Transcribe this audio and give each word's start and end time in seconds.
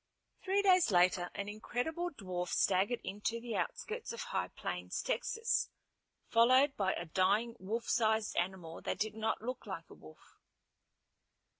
_"Three 0.43 0.63
days 0.63 0.89
later 0.89 1.29
an 1.35 1.47
incredible 1.47 2.09
dwarf 2.09 2.47
staggered 2.49 3.01
into 3.03 3.39
the 3.39 3.55
outskirts 3.55 4.11
of 4.11 4.19
High 4.23 4.47
Plains, 4.47 4.99
Texas, 5.03 5.69
followed 6.27 6.75
by 6.75 6.95
a 6.95 7.05
dying 7.05 7.55
wolf 7.59 7.87
sized 7.87 8.35
animal 8.35 8.81
that 8.81 8.97
did 8.97 9.13
not 9.13 9.43
look 9.43 9.67
like 9.67 9.87
a 9.91 9.93
wolf. 9.93 10.39